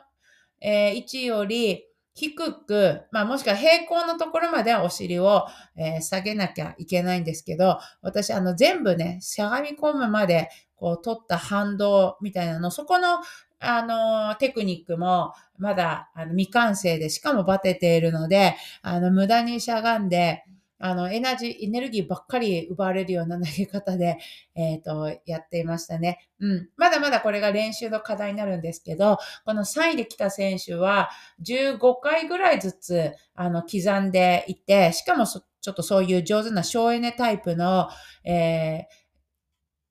[0.60, 5.46] えー、位置より、低く、まあもしくは平行のところまではお尻を、
[5.76, 13.20] えー、下げなきゃいけないんですけど、私あの全部ね、しゃがみ込むまでこう取った反動みたいなの、そこの
[13.64, 20.44] あの、テクニックもまだあの未完成で、しかもバテているので、あの、無駄にしゃがんで、
[20.84, 24.18] あの、エナジー、エネルギーばっかり奪われるような投げ方で、
[24.56, 26.28] えっ、ー、と、やっていましたね。
[26.40, 26.68] うん。
[26.76, 31.08] まだまだこれが練習の課題になるんですけど、この3位で来た選手は、
[31.40, 37.88] 15回ぐらいずつ、あの、刻んでいて、しかもそちょっとそういう上手な省エネタイプの、
[38.24, 38.88] え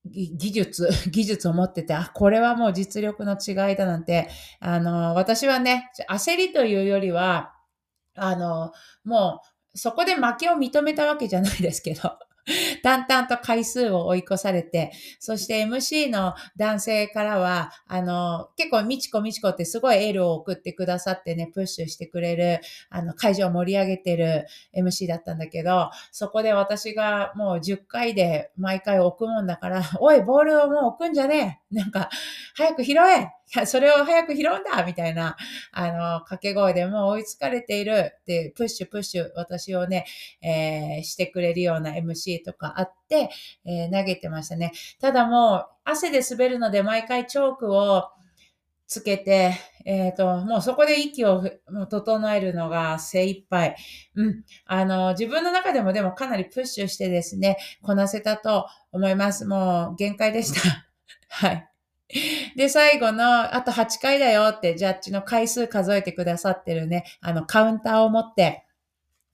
[0.05, 4.27] ー、技術、 技術を持ってて、あ、これはもう実力の違いだなんて、
[4.59, 7.53] あの、私はね、焦りというよりは、
[8.15, 8.73] あの、
[9.05, 12.17] もう、そこで負けを認めたわけじゃないですけど、
[12.83, 31.60] 淡々と回数を追い越されて、そして MC の男性からは、あの、結構みちこみちこってすごいエールを送ってくださってね、プッシュしてくれる、あの、会場を盛り上げてる MC だったんだけど、そこで私がもう10回で毎回置くもんだから、おい、ボールをもう置くんじゃねえ。
[31.73, 32.09] なんか、
[32.55, 33.29] 早く拾え
[33.65, 35.37] それを早く拾うんだみたいな、
[35.71, 40.05] あの、掛け声でもう追いつかれているって、プッシュプッシュ、私をね、
[40.41, 43.29] えー、してくれるような MC とかあって、
[43.65, 44.71] えー、投げてましたね。
[44.99, 48.09] ただもう、汗で滑るので毎回チョークを
[48.87, 49.53] つけて、
[49.85, 51.43] えっ、ー、と、もうそこで息を
[51.89, 53.75] 整えるのが精一杯。
[54.15, 54.43] うん。
[54.65, 59.45] あの、自分の中でもでもかなりプッシュしてですね、こなせたと思います。
[59.45, 60.90] もう限界でした。
[61.31, 61.67] はい。
[62.57, 68.65] で、最後の、あと8回だよってジャッジの回数数えてくださってるね、あの、カウンターを持って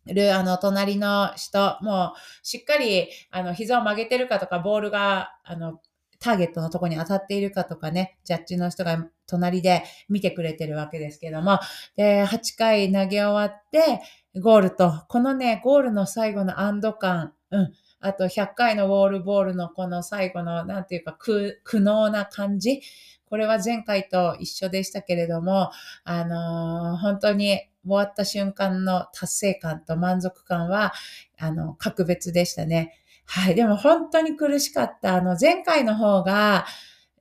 [0.05, 5.81] る、あの、隣の人、もう、しっかり、あの、膝を曲げてるかとか、ボールが、あの、
[6.19, 11.59] ターゲットのとこに当たっているかとかね、ジャッジの人が隣で見てくれてるわけですけども、
[11.95, 14.01] で、8回投げ終わって、
[14.39, 22.81] ゴールと、このね、ゴールの最後の安堵感、うん、あと100回のウォールボールのこの最後の、なんていうか苦、苦悩な感じ。
[23.29, 25.71] これは前回と一緒でしたけれども、
[26.03, 30.93] あのー、本当に終わった瞬間の達成感と満足感は、
[31.37, 32.93] あの、格別でしたね。
[33.25, 33.55] はい。
[33.55, 35.15] でも本当に苦しかった。
[35.15, 36.65] あの、前回の方が、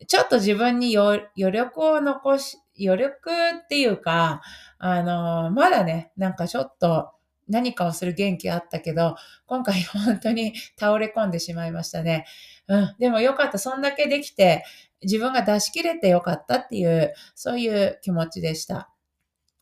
[0.07, 3.31] ちょっと自分に余力を残し、余力
[3.65, 4.43] っていうか、
[4.79, 7.11] あの、まだね、なんかちょっと、
[7.49, 9.17] 何かをする元気あったけど、
[9.47, 12.27] 今回本当に倒れ込んでしまいましたね。
[12.69, 12.95] うん。
[12.99, 13.59] でもよかった。
[13.59, 14.65] そんだけできて、
[15.03, 18.91] 自分が出し切れてよかったっていう、そういう気持ちでした。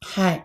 [0.03, 0.45] はい。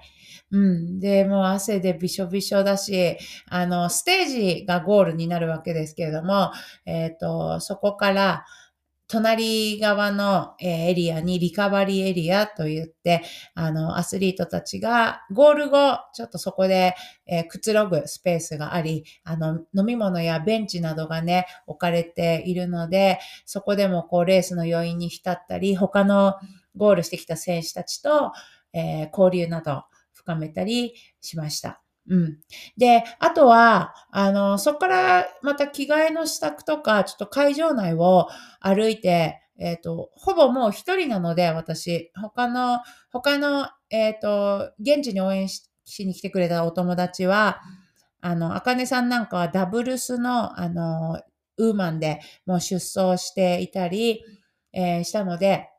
[0.51, 0.99] うん。
[0.99, 3.17] で、もう汗でびしょびしょだし、
[3.47, 4.27] あの、ステー
[4.59, 6.51] ジがゴールになるわけですけれども、
[6.85, 8.45] えっ、と、そこから、
[9.09, 13.23] 隣側のエリアにリカバリーエリアと言って、
[13.55, 16.93] あの、アスリートたちがゴール後、ちょっとそこで、
[17.25, 26.35] え、くつろぐスペースがあり、あの、飲み物やベンチなどがね、置かれているので、そこでもこう、レースの余韻に浸ったり、他の
[26.75, 28.31] ゴールしてきた選手たちと、
[28.73, 31.81] えー、交流など深めたりしました。
[32.07, 32.39] うん。
[32.77, 38.27] で、あとは、あの、そこからまた着替えの支度とか、ちょっと会場内を
[38.59, 42.79] 歩いて、えっ、ー、と、ほぼもう一人なので、私、他の、
[43.11, 45.69] 他の、えっ、ー、と、現地に応援し
[45.99, 47.61] に来てくれたお友達は、
[48.21, 51.21] あの、あかねさんなんかはダブルスの、あの、
[51.57, 54.23] ウーマンでもう出走していたり、
[54.73, 55.69] えー、したので、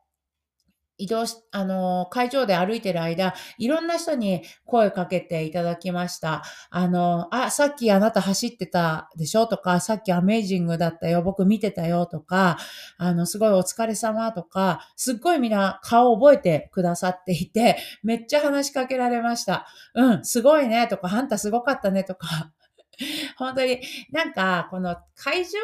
[0.97, 6.43] 移動し、あの、会場で歩いてる間、いろんな人に声かけていただきました。
[6.69, 9.47] あの、あ、さっきあなた走ってたでしょ？
[9.47, 12.57] とか、さっきアメージングだったよ、僕見てたよとか、
[12.97, 19.65] あの、すごいお疲れ様とか、すっごいみんな顔覚えてくださっていて、めっちゃ話しかけられました。
[19.95, 22.51] うん、すごいねとか、あんたすごかったねとか、
[23.37, 23.81] 本当に
[24.11, 25.59] なんか、この会場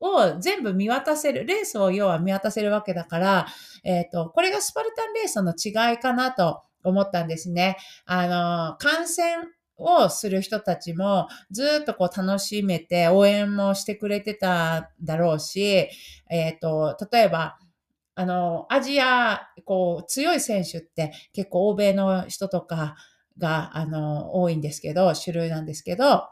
[0.00, 3.46] を全部見渡せる、レースを要は見渡せるわけだから、
[3.84, 7.76] えっ、ー、と、これがスパルタンレースの違いかなと思ったんですね。
[8.06, 15.88] あの、観戦をする人たちもずっとこう楽しめて応援もしてくれてただろうし、
[16.30, 17.58] えっ、ー、と、例えば、
[18.14, 22.96] あの、アジア、こう、強い選手って結構欧米の人とか
[23.38, 26.24] が、あの、多いんですけど、種類なんですけど、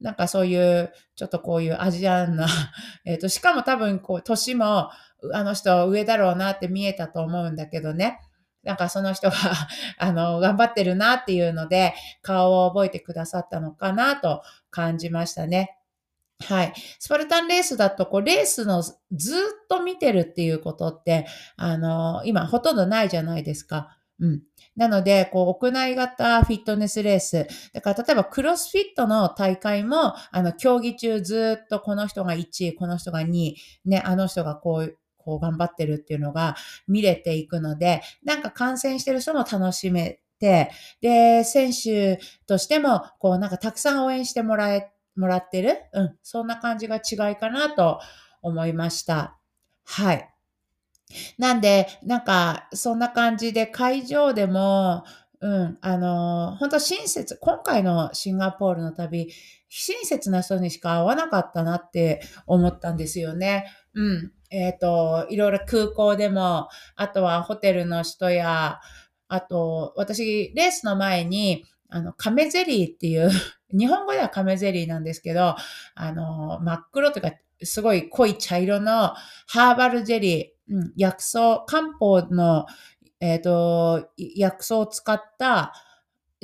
[0.00, 2.46] なんかそういう、ちょっとこういうアジアンな、
[3.04, 4.90] えっ、と、しかも多分こう、年も、
[5.32, 8.18] あの人上だろうなって見えたと思うんだけどね。
[8.64, 9.36] なんかその人が
[9.98, 15.76] あの、頑張ってるなっていうので、顔を覚えてくださったのかなと感じましたね。
[16.42, 16.72] はい。
[16.98, 23.96] スパルタンレースだと、こう、レースのずっと見てるっていうことって、あの、今ほとんどないじゃないですか。
[24.22, 24.42] うん。
[24.76, 27.46] なので、こう、屋内型フィットネスレース。
[27.74, 36.56] だから、例えば、クロスフィットの大会も、あの、競技中ずっとこの人が1位、この人が2位、ね、あの人がこう、こう頑張ってるっていうのが
[36.88, 40.70] 見れていくので、なんか観戦してる人も楽しめて、
[41.00, 45.76] で、選手としても、こうなんかたくさん応援してもらえ、もらってる？
[45.92, 48.00] うん、そんな感じが違いかなと
[48.42, 49.38] 思いました。
[49.84, 50.31] はい。
[51.38, 55.04] なんで、なんか、そんな感じで会場でも、
[55.40, 59.28] うん、あの、本当親切、今回のシンガポールの旅、
[59.68, 63.66] 親切な人にしか会わなかったなって思ったんですよね。
[63.94, 64.32] うん。
[64.50, 68.80] えっ、ー、と、いろいろ空港でも、あとはホテルの人や、
[69.28, 73.30] あと、私、レースの前に、あの、亀ゼリーっていう
[73.76, 75.56] 日本語では亀ゼリーなんですけど、
[75.94, 77.32] あの、真っ黒というか、
[77.62, 79.14] すごい濃い茶色の
[79.48, 82.66] ハーバルゼリー、うん、薬草、漢方の、
[83.20, 85.72] えっ、ー、と、薬草を使った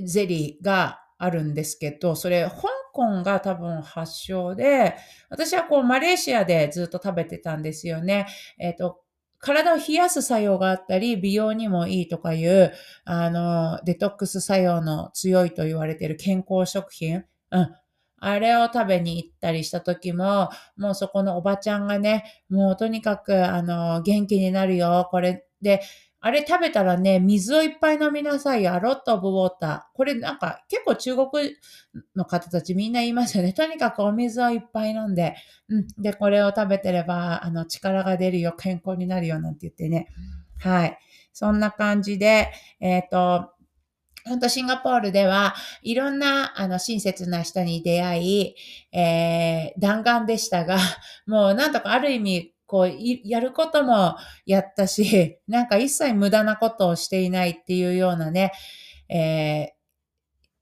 [0.03, 4.95] ゼリーがあるんですけど、それ、香港が多分発祥で、
[5.29, 8.27] 私はこう、マレーシアでずっと食べてたんですよね。
[8.59, 9.01] えっ、ー、と、
[9.41, 12.73] 体を冷やす作用があったり、美容にもいいとかいう、
[13.05, 17.25] あの、デトックス作用の強いと言われている健康食品。
[17.51, 17.75] うん。
[18.21, 25.09] あれを食べに行ったりした時も、もうそこのおばちゃんがね、もうとにかく、あの、元気になるよ。
[25.11, 25.81] これで、
[26.21, 28.73] あれ食べたらね、水をいっぱい飲みなさいよ。
[28.73, 29.83] アロットオブウォーター。
[29.95, 31.29] これなんか結構中国
[32.16, 33.53] の方たちみんな言いますよね。
[33.53, 35.37] とにかくお水をいっぱい飲んで、
[35.69, 35.87] うん。
[35.97, 40.09] で、これを食べてれば、あの、力が出るよ、健康になるよ、なんて言ってね。
[40.59, 40.99] はい。
[41.33, 42.51] そんな感じで、
[42.81, 43.53] えっ、ー、と、
[44.29, 48.55] 本当シンガポールではいろんなあの親切な人に出会い、
[48.93, 50.79] えー、弾丸でしたが、
[51.26, 52.93] もうなんとかある意味こう、
[53.24, 58.53] やることもやったし、 なんか一切無駄なことをしていないっていうようなね、
[59.09, 59.72] え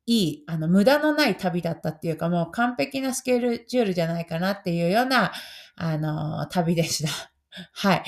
[0.09, 5.33] ー、いい、あの、無駄のない旅だったっていうか、もう完璧なスケルジュールじゃないかなっていうような、
[5.75, 7.11] あの、旅でした。
[7.75, 8.03] はい。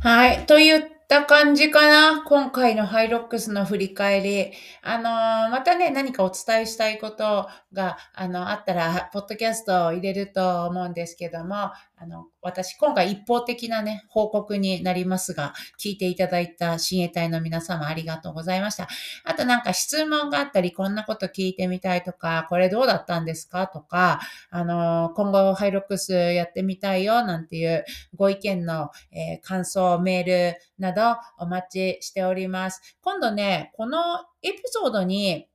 [0.00, 0.46] はい。
[0.46, 2.22] というった感じかな。
[2.22, 4.52] 今回のハイロックスの振り返り。
[4.82, 18.88] あのー、またね、何かお伝えしたいことが、あの、あったら、ポッドキャストを入れると思うんですけども、あの、私、今回一方的なね、報告になりますが、聞いていただいた親衛隊の皆様ありがとうございました。
[19.22, 23.68] あとなんか質問があったり、こんなこと聞いてみたいとか、これどうだったんですか？
[23.68, 24.20] とか、
[24.50, 27.84] あの、今後ハイロックスやってみたいよ、なんていう
[28.16, 32.96] ご意見の、えー、感想、メールなどお待ちしております。
[33.02, 33.98] 今度ね、この
[34.42, 35.48] エピソードに、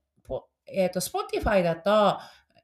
[0.71, 2.19] えっ、ー、と、Spotify だと、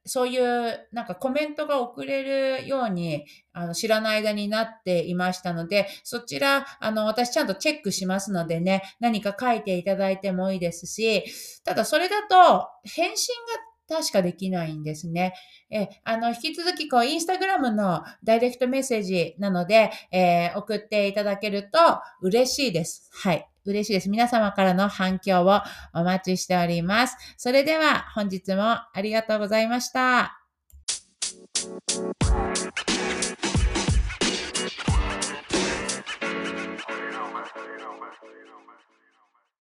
[0.05, 2.23] そういうなんかコメントが送れ
[2.59, 11.23] るようにあの知らない間になっていましたので、そちら、あの、私ちゃんとチェックしますのでね、何か書いていただいてもいいですし、
[11.63, 15.33] ただそれだと返信が確かできないんですね。
[15.69, 21.79] え、あの、引き続き、こう、インスタグラムのダイレクトメッセージなので、えー、送っていただけると
[22.21, 23.09] 嬉しいです。
[23.13, 23.47] はい。
[23.65, 24.09] 嬉しいです。
[24.09, 25.61] 皆様からの反響を
[25.93, 27.15] お待ちしております。
[27.37, 30.39] それでは本日もありがとうございました。